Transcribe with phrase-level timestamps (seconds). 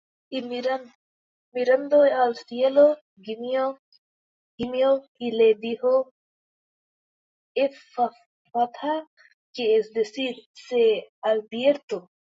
[0.31, 0.41] Y
[1.53, 3.77] mirando al cielo, gimió,
[4.57, 6.09] y le dijo:
[7.55, 9.07] Ephphatha:
[9.53, 12.09] que es decir: Sé abierto.